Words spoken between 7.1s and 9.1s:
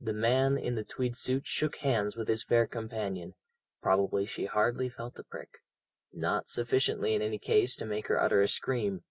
in any case to make her utter a scream.